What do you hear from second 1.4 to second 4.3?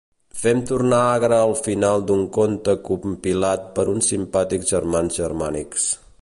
el final d'un conte compilat per uns